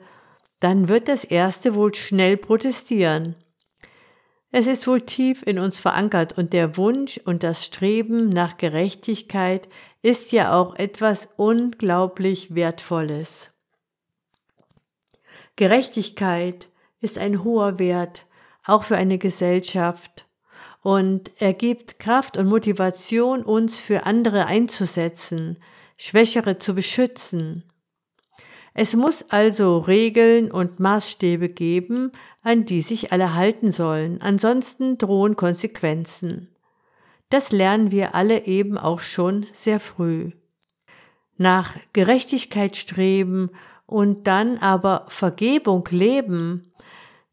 dann 0.58 0.88
wird 0.88 1.08
das 1.08 1.24
erste 1.24 1.74
wohl 1.74 1.94
schnell 1.94 2.36
protestieren. 2.36 3.36
Es 4.54 4.66
ist 4.66 4.86
wohl 4.86 5.00
tief 5.00 5.42
in 5.46 5.58
uns 5.58 5.78
verankert 5.78 6.36
und 6.36 6.52
der 6.52 6.76
Wunsch 6.76 7.18
und 7.24 7.42
das 7.42 7.64
Streben 7.64 8.28
nach 8.28 8.58
Gerechtigkeit 8.58 9.66
ist 10.02 10.30
ja 10.30 10.54
auch 10.54 10.76
etwas 10.76 11.30
unglaublich 11.36 12.54
Wertvolles. 12.54 13.50
Gerechtigkeit 15.56 16.68
ist 17.00 17.16
ein 17.16 17.44
hoher 17.44 17.78
Wert, 17.78 18.26
auch 18.66 18.82
für 18.82 18.96
eine 18.96 19.16
Gesellschaft. 19.16 20.26
Und 20.82 21.30
er 21.38 21.54
gibt 21.54 21.98
Kraft 21.98 22.36
und 22.36 22.46
Motivation, 22.46 23.44
uns 23.44 23.80
für 23.80 24.04
andere 24.04 24.44
einzusetzen, 24.46 25.56
Schwächere 25.96 26.58
zu 26.58 26.74
beschützen. 26.74 27.71
Es 28.74 28.96
muss 28.96 29.24
also 29.28 29.78
Regeln 29.78 30.50
und 30.50 30.80
Maßstäbe 30.80 31.48
geben, 31.48 32.12
an 32.42 32.64
die 32.64 32.80
sich 32.80 33.12
alle 33.12 33.34
halten 33.34 33.70
sollen, 33.70 34.20
ansonsten 34.22 34.98
drohen 34.98 35.36
Konsequenzen. 35.36 36.48
Das 37.28 37.52
lernen 37.52 37.90
wir 37.90 38.14
alle 38.14 38.46
eben 38.46 38.78
auch 38.78 39.00
schon 39.00 39.46
sehr 39.52 39.80
früh. 39.80 40.30
Nach 41.36 41.76
Gerechtigkeit 41.92 42.76
streben 42.76 43.50
und 43.86 44.26
dann 44.26 44.58
aber 44.58 45.04
Vergebung 45.08 45.86
leben, 45.90 46.72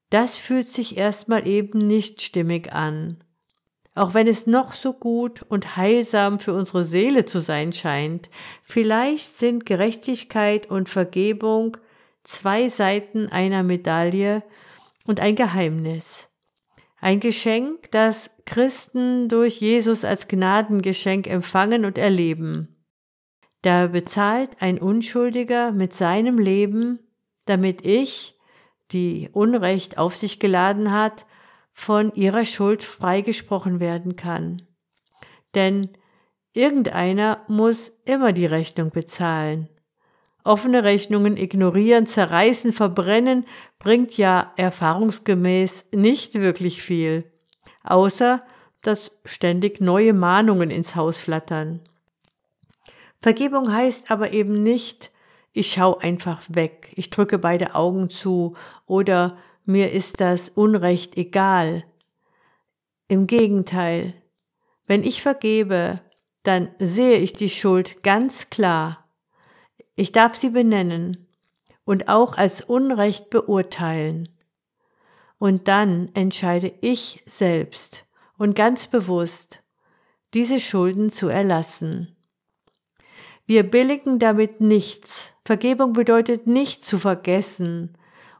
das 0.09 0.37
fühlt 0.37 0.67
sich 0.67 0.97
erstmal 0.97 1.47
eben 1.47 1.85
nicht 1.85 2.21
stimmig 2.21 2.73
an. 2.73 3.17
Auch 3.99 4.13
wenn 4.13 4.27
es 4.27 4.47
noch 4.47 4.75
so 4.75 4.93
gut 4.93 5.41
und 5.49 5.75
heilsam 5.75 6.39
für 6.39 6.53
unsere 6.53 6.85
Seele 6.85 7.25
zu 7.25 7.41
sein 7.41 7.73
scheint, 7.73 8.29
vielleicht 8.63 9.35
sind 9.35 9.65
Gerechtigkeit 9.65 10.69
und 10.69 10.87
Vergebung 10.87 11.75
zwei 12.23 12.69
Seiten 12.69 13.27
einer 13.27 13.61
Medaille 13.61 14.41
und 15.05 15.19
ein 15.19 15.35
Geheimnis. 15.35 16.29
Ein 17.01 17.19
Geschenk, 17.19 17.91
das 17.91 18.29
Christen 18.45 19.27
durch 19.27 19.59
Jesus 19.59 20.05
als 20.05 20.29
Gnadengeschenk 20.29 21.27
empfangen 21.27 21.83
und 21.83 21.97
erleben. 21.97 22.81
Da 23.63 23.87
bezahlt 23.87 24.51
ein 24.61 24.79
Unschuldiger 24.79 25.73
mit 25.73 25.93
seinem 25.93 26.39
Leben, 26.39 26.99
damit 27.43 27.85
ich, 27.85 28.39
die 28.93 29.27
Unrecht 29.33 29.97
auf 29.97 30.15
sich 30.15 30.39
geladen 30.39 30.93
hat, 30.93 31.25
von 31.79 32.13
ihrer 32.13 32.43
Schuld 32.43 32.83
freigesprochen 32.83 33.79
werden 33.79 34.17
kann. 34.17 34.63
Denn 35.55 35.89
irgendeiner 36.51 37.45
muss 37.47 37.93
immer 38.03 38.33
die 38.33 38.45
Rechnung 38.45 38.91
bezahlen. 38.91 39.69
Offene 40.43 40.83
Rechnungen 40.83 41.37
ignorieren, 41.37 42.05
zerreißen, 42.05 42.73
verbrennen 42.73 43.45
bringt 43.79 44.17
ja 44.17 44.51
erfahrungsgemäß 44.57 45.91
nicht 45.93 46.35
wirklich 46.35 46.81
viel, 46.81 47.31
außer 47.83 48.43
dass 48.81 49.21
ständig 49.23 49.79
neue 49.79 50.11
Mahnungen 50.11 50.71
ins 50.71 50.97
Haus 50.97 51.17
flattern. 51.17 51.79
Vergebung 53.21 53.71
heißt 53.73 54.11
aber 54.11 54.33
eben 54.33 54.63
nicht, 54.63 55.11
ich 55.53 55.71
schau 55.71 55.97
einfach 55.97 56.41
weg, 56.49 56.91
ich 56.95 57.09
drücke 57.09 57.39
beide 57.39 57.73
Augen 57.73 58.09
zu 58.09 58.57
oder 58.85 59.37
mir 59.65 59.91
ist 59.91 60.21
das 60.21 60.49
Unrecht 60.49 61.17
egal. 61.17 61.83
Im 63.07 63.27
Gegenteil, 63.27 64.13
wenn 64.85 65.03
ich 65.03 65.21
vergebe, 65.21 66.01
dann 66.43 66.69
sehe 66.79 67.17
ich 67.17 67.33
die 67.33 67.49
Schuld 67.49 68.03
ganz 68.03 68.49
klar. 68.49 69.07
Ich 69.95 70.11
darf 70.11 70.35
sie 70.35 70.49
benennen 70.49 71.27
und 71.85 72.07
auch 72.07 72.37
als 72.37 72.61
Unrecht 72.61 73.29
beurteilen. 73.29 74.29
Und 75.37 75.67
dann 75.67 76.09
entscheide 76.13 76.73
ich 76.81 77.23
selbst 77.25 78.05
und 78.37 78.55
ganz 78.55 78.87
bewusst, 78.87 79.61
diese 80.33 80.59
Schulden 80.59 81.09
zu 81.09 81.27
erlassen. 81.27 82.15
Wir 83.45 83.63
billigen 83.63 84.19
damit 84.19 84.61
nichts. 84.61 85.33
Vergebung 85.43 85.93
bedeutet 85.93 86.45
nicht 86.45 86.85
zu 86.85 86.99
vergessen. 86.99 87.97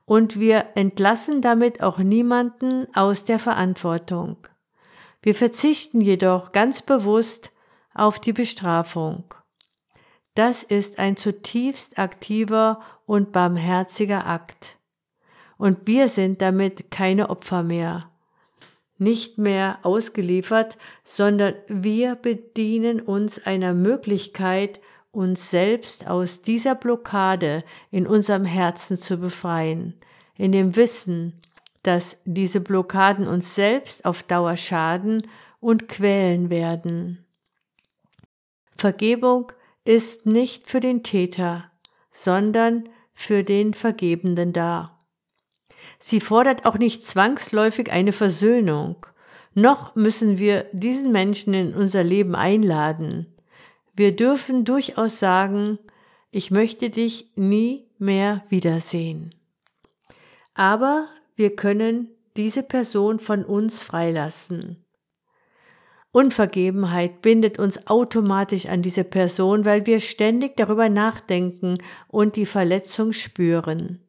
Und 0.10 0.40
wir 0.40 0.70
entlassen 0.74 1.40
damit 1.40 1.84
auch 1.84 2.00
niemanden 2.00 2.88
aus 2.96 3.26
der 3.26 3.38
Verantwortung. 3.38 4.38
Wir 5.22 5.36
verzichten 5.36 6.02
jedoch 6.02 6.52
ganz 6.52 6.82
bewusst 6.82 7.52
auf 7.94 8.18
die 8.18 8.34
Bestrafung. 8.34 9.32
Das 10.34 10.64
ist 10.64 10.98
ein 10.98 11.16
zutiefst 11.16 12.00
aktiver 12.00 12.80
und 13.06 13.32
barmherziger 13.32 14.26
Akt. 14.26 14.80
Und 15.60 15.86
wir 15.86 16.08
sind 16.08 16.42
damit 16.42 16.90
keine 16.90 17.30
Opfer 17.30 17.62
mehr, 17.62 18.10
nicht 18.98 19.38
mehr 19.38 19.78
ausgeliefert, 19.84 20.80
sondern 21.04 21.54
wir 21.68 22.16
bedienen 22.16 23.00
uns 23.00 23.46
einer 23.46 23.76
Möglichkeit, 23.76 24.82
uns 25.12 25.50
selbst 25.50 26.08
aus 26.08 26.42
dieser 26.42 26.76
Blockade 26.76 27.64
in 27.92 28.08
unserem 28.08 28.46
Herzen 28.46 29.00
zu 29.00 29.18
befreien, 29.18 30.00
in 30.36 30.52
dem 30.52 30.76
Wissen, 30.76 31.42
dass 31.84 32.18
diese 32.26 32.62
Blockaden 32.62 33.28
uns 33.28 33.56
selbst 33.56 34.06
auf 34.06 34.24
Dauer 34.24 34.58
schaden 34.58 35.28
und 35.60 35.88
quälen 35.88 36.50
werden. 36.50 37.26
Vergebung 38.78 39.52
ist 39.86 40.26
nicht 40.26 40.70
für 40.70 40.80
den 40.80 41.04
Täter, 41.04 41.72
sondern 42.12 42.88
für 43.14 43.44
den 43.44 43.74
Vergebenden 43.74 44.54
da. 44.54 45.00
Sie 46.00 46.22
fordert 46.22 46.66
auch 46.66 46.78
nicht 46.78 47.06
zwangsläufig 47.06 47.92
eine 47.92 48.14
Versöhnung, 48.14 49.06
noch 49.54 49.96
müssen 49.96 50.38
wir 50.38 50.68
diesen 50.72 51.12
Menschen 51.12 51.54
in 51.54 51.74
unser 51.74 52.04
Leben 52.04 52.36
einladen. 52.36 53.36
Wir 54.00 54.16
dürfen 54.16 54.64
durchaus 54.64 55.20
sagen, 55.20 55.78
ich 56.32 56.52
möchte 56.52 56.90
dich 56.90 57.34
nie 57.36 57.90
mehr 57.98 58.46
wiedersehen. 58.48 59.36
Aber 60.54 61.06
wir 61.36 61.58
können 61.58 62.08
diese 62.38 62.64
Person 62.64 63.20
von 63.20 63.44
uns 63.44 63.82
freilassen. 63.82 64.86
Unvergebenheit 66.14 67.22
bindet 67.22 67.60
uns 67.60 67.88
automatisch 67.88 68.68
an 68.68 68.82
diese 68.82 69.04
Person, 69.04 69.66
weil 69.66 69.86
wir 69.86 70.00
ständig 70.00 70.56
darüber 70.56 70.88
nachdenken 70.88 71.78
und 72.08 72.38
die 72.38 72.46
Verletzung 72.46 73.12
spüren. 73.12 74.08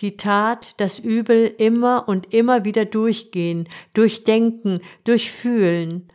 Die 0.00 0.16
Tat, 0.16 0.80
das 0.80 0.98
Übel 0.98 1.46
immer 1.58 2.08
und 2.08 2.34
immer 2.34 2.64
wieder 2.64 2.86
durchgehen, 2.86 3.68
durchdenken, 3.94 4.80
durchfühlen 5.04 6.10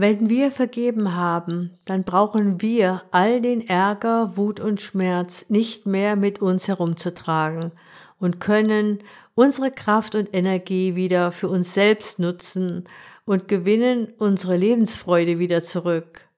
wenn 0.00 0.30
wir 0.30 0.52
vergeben 0.52 1.16
haben, 1.16 1.72
dann 1.84 2.04
brauchen 2.04 2.62
wir 2.62 3.02
all 3.10 3.40
den 3.40 3.66
Ärger, 3.66 4.36
Wut 4.36 4.60
und 4.60 4.80
Schmerz 4.80 5.46
nicht 5.48 5.86
mehr 5.86 6.14
mit 6.14 6.40
uns 6.40 6.68
herumzutragen 6.68 7.72
und 8.20 8.38
können 8.38 9.00
unsere 9.34 9.72
Kraft 9.72 10.14
und 10.14 10.32
Energie 10.32 10.94
wieder 10.94 11.32
für 11.32 11.48
uns 11.48 11.74
selbst 11.74 12.20
nutzen 12.20 12.84
und 13.24 13.48
gewinnen 13.48 14.12
unsere 14.18 14.54
Lebensfreude 14.54 15.40
wieder 15.40 15.62
zurück. 15.62 16.28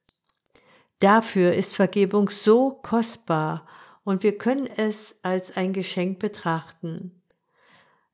Dafür 0.99 1.53
ist 1.53 1.77
Vergebung 1.77 2.31
so 2.31 2.70
kostbar 2.83 3.66
und 4.05 4.23
wir 4.23 4.38
können 4.38 4.70
es 4.75 5.16
als 5.20 5.55
ein 5.55 5.75
Geschenk 5.75 6.18
betrachten. 6.18 7.20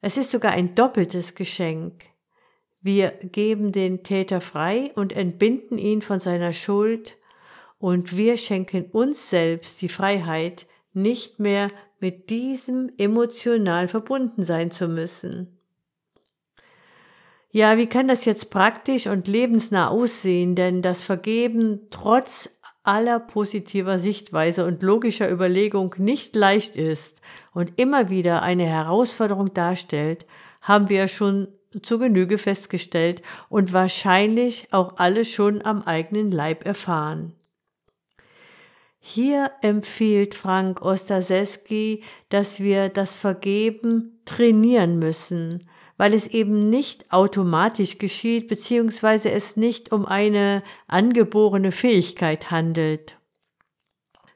Es 0.01 0.17
ist 0.17 0.33
sogar 0.33 0.51
ein 0.51 0.75
doppeltes 0.75 1.37
Geschenk. 1.37 2.16
Wir 2.81 3.11
geben 3.11 3.73
den 3.73 4.03
Täter 4.03 4.41
frei 4.41 4.93
und 4.95 5.13
entbinden 5.13 5.79
ihn 5.79 6.03
von 6.03 6.21
seiner 6.21 6.53
Schuld 6.53 7.17
und 7.79 8.17
wir 8.17 8.37
schenken 8.37 8.87
uns 8.93 9.31
selbst 9.31 9.83
die 9.83 9.89
Freiheit, 9.89 10.67
nicht 10.93 11.39
mehr 11.41 11.69
mit 12.01 12.31
diesem 12.31 12.91
emotional 12.99 13.89
verbunden 13.89 14.43
sein 14.43 14.71
zu 14.71 14.89
müssen. 14.89 15.59
Ja, 17.51 17.79
wie 17.79 17.87
kann 17.87 18.09
das 18.09 18.25
jetzt 18.25 18.51
praktisch 18.51 19.07
und 19.07 19.29
lebensnah 19.29 19.89
aussehen? 19.89 20.55
Denn 20.55 20.83
das 20.83 21.03
Vergeben 21.03 21.87
trotz 21.91 22.61
aller 22.83 23.19
positiver 23.19 23.99
Sichtweise 23.99 24.65
und 24.65 24.83
logischer 24.83 25.31
Überlegung 25.31 25.95
nicht 25.99 26.37
leicht 26.37 26.77
ist 26.77 27.21
und 27.53 27.73
immer 27.77 28.11
wieder 28.11 28.43
eine 28.43 28.67
Herausforderung 28.67 29.55
darstellt, 29.55 30.27
haben 30.61 30.89
wir 30.89 31.09
schon 31.09 31.49
zu 31.83 31.99
Genüge 31.99 32.39
festgestellt 32.39 33.23
und 33.49 33.73
wahrscheinlich 33.73 34.69
auch 34.73 34.97
alle 34.97 35.25
schon 35.25 35.65
am 35.65 35.83
eigenen 35.83 36.31
Leib 36.31 36.65
erfahren. 36.65 37.33
Hier 38.99 39.53
empfiehlt 39.63 40.35
Frank 40.35 40.83
Ostaseski, 40.83 42.03
dass 42.29 42.59
wir 42.59 42.89
das 42.89 43.15
Vergeben 43.15 44.21
trainieren 44.25 44.99
müssen, 44.99 45.69
weil 45.97 46.13
es 46.13 46.27
eben 46.27 46.71
nicht 46.71 47.13
automatisch 47.13 47.99
geschieht, 47.99 48.49
beziehungsweise 48.49 49.31
es 49.31 49.57
nicht 49.57 49.93
um 49.93 50.07
eine 50.07 50.63
angeborene 50.89 51.71
Fähigkeit 51.71 52.51
handelt. 52.51 53.17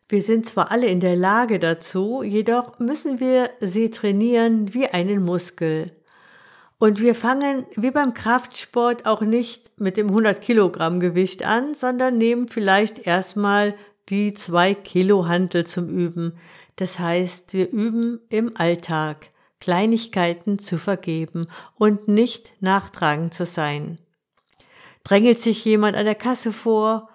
Wir 0.08 0.22
sind 0.22 0.46
zwar 0.46 0.70
alle 0.70 0.86
in 0.86 1.00
der 1.00 1.16
Lage 1.16 1.58
dazu, 1.58 2.22
jedoch 2.22 2.78
müssen 2.78 3.20
wir 3.20 3.50
sie 3.60 3.90
trainieren 3.90 4.74
wie 4.74 4.86
einen 4.86 5.24
Muskel. 5.24 5.92
Und 6.80 6.98
wir 6.98 7.14
fangen 7.14 7.66
wie 7.76 7.90
beim 7.90 8.14
Kraftsport 8.14 9.04
auch 9.04 9.20
nicht 9.20 9.78
mit 9.78 9.98
dem 9.98 10.08
100 10.08 10.40
Kilogramm 10.40 10.98
Gewicht 10.98 11.44
an, 11.44 11.74
sondern 11.74 12.16
nehmen 12.16 12.48
vielleicht 12.48 13.06
erstmal 13.06 13.74
die 14.08 14.32
zwei 14.32 14.72
Kilo 14.72 15.28
Hantel 15.28 15.66
zum 15.66 15.90
Üben. 15.90 16.38
Das 16.76 16.98
heißt, 16.98 17.52
wir 17.52 17.70
üben 17.70 18.20
im 18.30 18.56
Alltag. 18.56 19.28
Kleinigkeiten 19.60 20.58
zu 20.58 20.78
vergeben 20.78 21.48
und 21.78 22.08
nicht 22.08 22.50
nachtragend 22.60 23.34
zu 23.34 23.44
sein. 23.44 23.98
Drängelt 25.04 25.38
sich 25.38 25.62
jemand 25.66 25.98
an 25.98 26.06
der 26.06 26.14
Kasse 26.14 26.50
vor, 26.50 27.10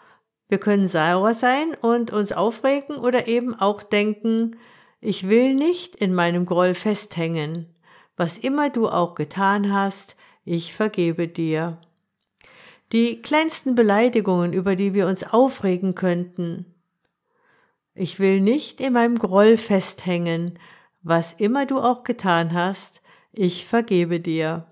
wir 0.48 0.60
können 0.60 0.88
sauer 0.88 1.34
sein 1.34 1.76
und 1.82 2.14
uns 2.14 2.32
aufregen 2.32 2.98
oder 2.98 3.28
eben 3.28 3.56
auch 3.56 3.82
denken, 3.82 4.58
ich 5.02 5.28
will 5.28 5.56
nicht 5.56 5.96
in 5.96 6.14
meinem 6.14 6.46
Groll 6.46 6.76
festhängen. 6.76 7.75
Was 8.18 8.38
immer 8.38 8.70
du 8.70 8.88
auch 8.88 9.16
getan 9.16 9.74
hast, 9.74 10.16
ich 10.46 10.74
vergebe 10.74 11.28
dir. 11.28 11.80
Die 12.92 13.22
kleinsten 13.22 13.76
Beleidigungen, 13.76 14.54
über 14.54 14.76
die 14.76 14.94
wir 14.94 15.08
uns 15.08 15.24
aufregen 15.24 15.96
könnten. 15.96 16.74
Ich 17.94 18.20
will 18.20 18.42
nicht 18.42 18.80
in 18.80 18.94
meinem 18.94 19.18
Groll 19.18 19.58
festhängen, 19.58 20.60
was 21.02 21.34
immer 21.34 21.66
du 21.66 21.80
auch 21.80 22.04
getan 22.04 22.54
hast, 22.54 23.02
ich 23.32 23.66
vergebe 23.66 24.20
dir. 24.20 24.68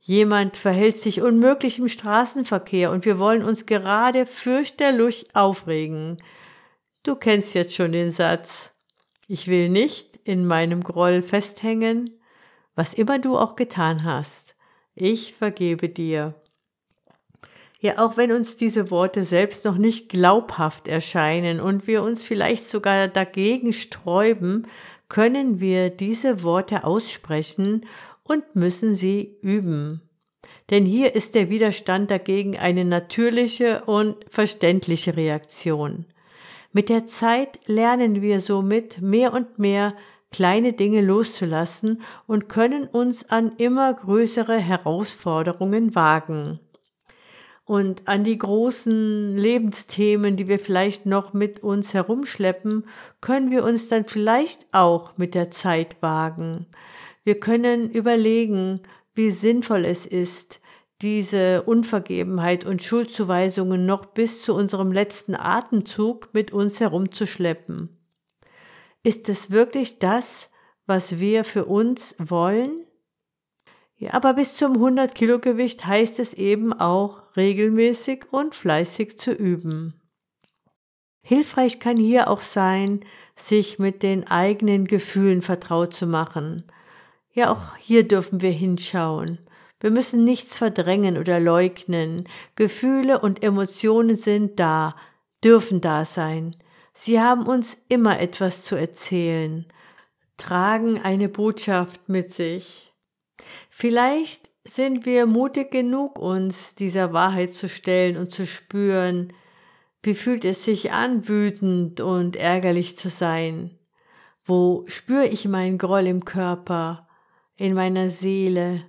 Jemand 0.00 0.56
verhält 0.56 0.98
sich 0.98 1.22
unmöglich 1.22 1.78
im 1.78 1.88
Straßenverkehr 1.88 2.90
und 2.90 3.06
wir 3.06 3.18
wollen 3.18 3.42
uns 3.42 3.64
gerade 3.64 4.26
fürchterlich 4.26 5.34
aufregen. 5.34 6.22
Du 7.02 7.16
kennst 7.16 7.54
jetzt 7.54 7.74
schon 7.74 7.92
den 7.92 8.10
Satz. 8.10 8.72
Ich 9.28 9.48
will 9.48 9.70
nicht 9.70 10.18
in 10.24 10.46
meinem 10.46 10.84
Groll 10.84 11.22
festhängen, 11.22 12.20
was 12.74 12.94
immer 12.94 13.18
du 13.18 13.38
auch 13.38 13.56
getan 13.56 14.04
hast. 14.04 14.56
Ich 14.94 15.34
vergebe 15.34 15.88
dir. 15.88 16.34
Ja, 17.80 17.98
auch 17.98 18.16
wenn 18.16 18.32
uns 18.32 18.56
diese 18.56 18.90
Worte 18.90 19.24
selbst 19.24 19.64
noch 19.64 19.76
nicht 19.76 20.08
glaubhaft 20.08 20.88
erscheinen 20.88 21.60
und 21.60 21.86
wir 21.86 22.02
uns 22.02 22.24
vielleicht 22.24 22.66
sogar 22.66 23.08
dagegen 23.08 23.72
sträuben, 23.72 24.66
können 25.08 25.60
wir 25.60 25.90
diese 25.90 26.42
Worte 26.42 26.84
aussprechen 26.84 27.84
und 28.22 28.56
müssen 28.56 28.94
sie 28.94 29.36
üben. 29.42 30.00
Denn 30.70 30.86
hier 30.86 31.14
ist 31.14 31.34
der 31.34 31.50
Widerstand 31.50 32.10
dagegen 32.10 32.58
eine 32.58 32.84
natürliche 32.86 33.84
und 33.84 34.16
verständliche 34.30 35.16
Reaktion. 35.16 36.06
Mit 36.72 36.88
der 36.88 37.06
Zeit 37.06 37.60
lernen 37.66 38.22
wir 38.22 38.40
somit 38.40 39.00
mehr 39.00 39.32
und 39.32 39.58
mehr 39.58 39.94
kleine 40.34 40.72
Dinge 40.72 41.00
loszulassen 41.00 42.02
und 42.26 42.48
können 42.48 42.88
uns 42.88 43.30
an 43.30 43.52
immer 43.56 43.94
größere 43.94 44.58
Herausforderungen 44.58 45.94
wagen. 45.94 46.58
Und 47.64 48.08
an 48.08 48.24
die 48.24 48.36
großen 48.36 49.38
Lebensthemen, 49.38 50.36
die 50.36 50.48
wir 50.48 50.58
vielleicht 50.58 51.06
noch 51.06 51.34
mit 51.34 51.60
uns 51.62 51.94
herumschleppen, 51.94 52.84
können 53.20 53.52
wir 53.52 53.62
uns 53.62 53.86
dann 53.86 54.06
vielleicht 54.08 54.66
auch 54.72 55.16
mit 55.16 55.36
der 55.36 55.52
Zeit 55.52 56.02
wagen. 56.02 56.66
Wir 57.22 57.38
können 57.38 57.88
überlegen, 57.88 58.80
wie 59.14 59.30
sinnvoll 59.30 59.84
es 59.84 60.04
ist, 60.04 60.60
diese 61.00 61.62
Unvergebenheit 61.62 62.64
und 62.64 62.82
Schuldzuweisungen 62.82 63.86
noch 63.86 64.06
bis 64.06 64.42
zu 64.42 64.52
unserem 64.56 64.90
letzten 64.90 65.36
Atemzug 65.36 66.30
mit 66.32 66.52
uns 66.52 66.80
herumzuschleppen. 66.80 68.03
Ist 69.04 69.28
es 69.28 69.52
wirklich 69.52 70.00
das, 70.00 70.50
was 70.86 71.20
wir 71.20 71.44
für 71.44 71.66
uns 71.66 72.16
wollen? 72.18 72.80
Ja, 73.94 74.14
aber 74.14 74.34
bis 74.34 74.56
zum 74.56 74.72
100 74.72 75.14
Kilo 75.14 75.38
Gewicht 75.38 75.86
heißt 75.86 76.18
es 76.18 76.34
eben 76.34 76.72
auch 76.72 77.22
regelmäßig 77.36 78.32
und 78.32 78.56
fleißig 78.56 79.16
zu 79.16 79.30
üben. 79.32 79.94
Hilfreich 81.22 81.78
kann 81.78 81.96
hier 81.96 82.28
auch 82.28 82.40
sein, 82.40 83.04
sich 83.36 83.78
mit 83.78 84.02
den 84.02 84.26
eigenen 84.26 84.86
Gefühlen 84.86 85.42
vertraut 85.42 85.94
zu 85.94 86.08
machen, 86.08 86.64
ja, 87.34 87.50
auch 87.50 87.76
hier 87.76 88.06
dürfen 88.06 88.42
wir 88.42 88.52
hinschauen. 88.52 89.38
Wir 89.80 89.90
müssen 89.90 90.24
nichts 90.24 90.56
verdrängen 90.56 91.18
oder 91.18 91.40
leugnen. 91.40 92.28
Gefühle 92.54 93.18
und 93.18 93.42
Emotionen 93.42 94.16
sind 94.16 94.60
da, 94.60 94.94
dürfen 95.42 95.80
da 95.80 96.04
sein. 96.04 96.56
Sie 96.94 97.20
haben 97.20 97.46
uns 97.46 97.76
immer 97.88 98.20
etwas 98.20 98.64
zu 98.64 98.76
erzählen, 98.76 99.66
tragen 100.36 100.98
eine 101.00 101.28
Botschaft 101.28 102.08
mit 102.08 102.32
sich. 102.32 102.92
Vielleicht 103.68 104.50
sind 104.64 105.04
wir 105.04 105.26
mutig 105.26 105.70
genug, 105.70 106.18
uns 106.18 106.74
dieser 106.74 107.12
Wahrheit 107.12 107.52
zu 107.52 107.68
stellen 107.68 108.16
und 108.16 108.30
zu 108.30 108.46
spüren, 108.46 109.32
wie 110.02 110.14
fühlt 110.14 110.44
es 110.44 110.64
sich 110.64 110.92
an, 110.92 111.28
wütend 111.28 112.00
und 112.00 112.36
ärgerlich 112.36 112.96
zu 112.96 113.08
sein? 113.08 113.78
Wo 114.44 114.84
spüre 114.86 115.26
ich 115.26 115.48
meinen 115.48 115.78
Groll 115.78 116.06
im 116.06 116.24
Körper? 116.24 117.04
in 117.56 117.74
meiner 117.74 118.08
Seele, 118.08 118.84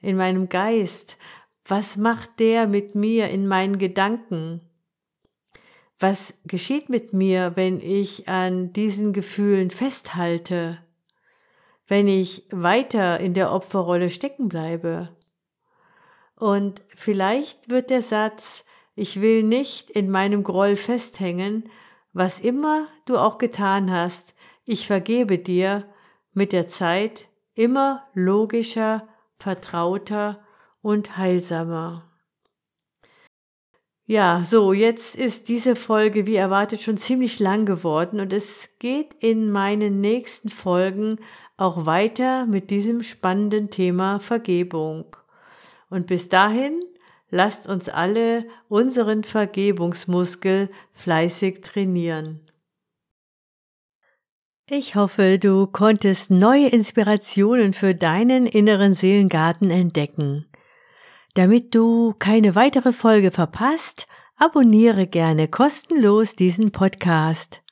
in 0.00 0.16
meinem 0.16 0.48
Geist? 0.48 1.16
Was 1.64 1.96
macht 1.96 2.40
der 2.40 2.66
mit 2.66 2.94
mir 2.94 3.28
in 3.28 3.46
meinen 3.46 3.78
Gedanken? 3.78 4.69
Was 6.02 6.32
geschieht 6.46 6.88
mit 6.88 7.12
mir, 7.12 7.52
wenn 7.56 7.78
ich 7.78 8.26
an 8.26 8.72
diesen 8.72 9.12
Gefühlen 9.12 9.68
festhalte? 9.68 10.78
Wenn 11.86 12.08
ich 12.08 12.46
weiter 12.50 13.20
in 13.20 13.34
der 13.34 13.52
Opferrolle 13.52 14.08
stecken 14.08 14.48
bleibe? 14.48 15.14
Und 16.36 16.80
vielleicht 16.88 17.68
wird 17.70 17.90
der 17.90 18.00
Satz, 18.00 18.64
ich 18.94 19.20
will 19.20 19.42
nicht 19.42 19.90
in 19.90 20.10
meinem 20.10 20.42
Groll 20.42 20.74
festhängen, 20.74 21.68
was 22.14 22.40
immer 22.40 22.86
du 23.04 23.18
auch 23.18 23.36
getan 23.36 23.90
hast, 23.90 24.34
ich 24.64 24.86
vergebe 24.86 25.38
dir, 25.38 25.86
mit 26.32 26.52
der 26.52 26.66
Zeit 26.66 27.26
immer 27.54 28.08
logischer, 28.14 29.06
vertrauter 29.38 30.40
und 30.80 31.18
heilsamer. 31.18 32.09
Ja, 34.10 34.42
so, 34.44 34.72
jetzt 34.72 35.14
ist 35.14 35.48
diese 35.48 35.76
Folge 35.76 36.26
wie 36.26 36.34
erwartet 36.34 36.82
schon 36.82 36.96
ziemlich 36.96 37.38
lang 37.38 37.64
geworden 37.64 38.18
und 38.18 38.32
es 38.32 38.68
geht 38.80 39.14
in 39.20 39.52
meinen 39.52 40.00
nächsten 40.00 40.48
Folgen 40.48 41.20
auch 41.56 41.86
weiter 41.86 42.44
mit 42.46 42.70
diesem 42.70 43.04
spannenden 43.04 43.70
Thema 43.70 44.18
Vergebung. 44.18 45.14
Und 45.90 46.08
bis 46.08 46.28
dahin 46.28 46.80
lasst 47.30 47.68
uns 47.68 47.88
alle 47.88 48.46
unseren 48.68 49.22
Vergebungsmuskel 49.22 50.70
fleißig 50.92 51.60
trainieren. 51.60 52.40
Ich 54.68 54.96
hoffe, 54.96 55.38
du 55.38 55.68
konntest 55.68 56.32
neue 56.32 56.66
Inspirationen 56.66 57.72
für 57.72 57.94
deinen 57.94 58.46
inneren 58.46 58.92
Seelengarten 58.92 59.70
entdecken. 59.70 60.49
Damit 61.34 61.74
du 61.74 62.14
keine 62.18 62.54
weitere 62.54 62.92
Folge 62.92 63.30
verpasst, 63.30 64.06
abonniere 64.36 65.06
gerne 65.06 65.48
kostenlos 65.48 66.34
diesen 66.34 66.72
Podcast. 66.72 67.62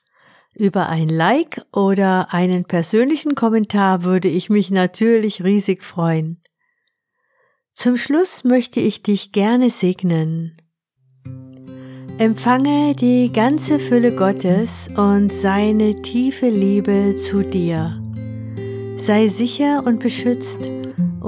Über 0.55 0.87
ein 0.87 1.09
Like 1.09 1.61
oder 1.73 2.33
einen 2.33 2.65
persönlichen 2.65 3.35
Kommentar 3.35 4.03
würde 4.03 4.27
ich 4.27 4.49
mich 4.49 4.71
natürlich 4.71 5.43
riesig 5.43 5.83
freuen. 5.83 6.41
Zum 7.73 7.97
Schluss 7.97 8.43
möchte 8.43 8.79
ich 8.79 9.03
dich 9.03 9.31
gerne 9.31 9.69
segnen. 9.69 10.57
Empfange 12.17 12.93
die 12.93 13.31
ganze 13.31 13.79
Fülle 13.79 14.13
Gottes 14.13 14.89
und 14.95 15.31
seine 15.31 16.01
tiefe 16.01 16.49
Liebe 16.49 17.15
zu 17.15 17.43
dir. 17.43 18.01
Sei 18.97 19.29
sicher 19.29 19.83
und 19.85 20.01
beschützt 20.01 20.69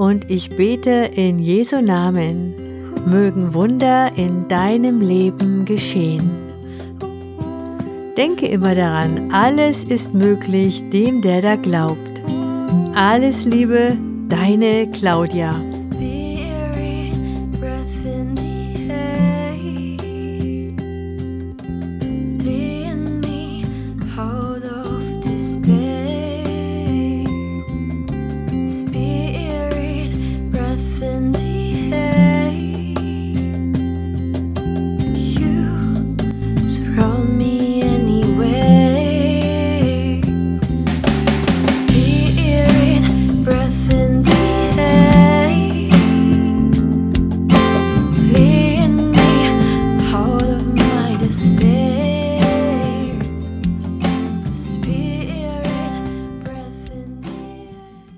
und 0.02 0.28
ich 0.32 0.50
bete 0.56 1.12
in 1.14 1.38
Jesu 1.38 1.80
Namen, 1.80 2.54
mögen 3.06 3.54
Wunder 3.54 4.10
in 4.16 4.48
deinem 4.48 5.00
Leben 5.00 5.64
geschehen. 5.64 6.28
Denke 8.16 8.46
immer 8.46 8.74
daran, 8.74 9.30
alles 9.32 9.84
ist 9.84 10.12
möglich 10.12 10.82
dem, 10.90 11.22
der 11.22 11.40
da 11.40 11.54
glaubt. 11.54 12.20
Alles 12.96 13.44
Liebe, 13.44 13.96
deine 14.28 14.90
Claudia. 14.90 15.54